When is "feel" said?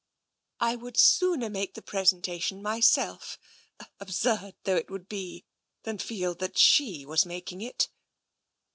5.99-6.33